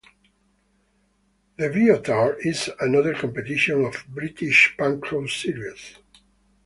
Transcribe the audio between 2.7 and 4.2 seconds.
another competitor of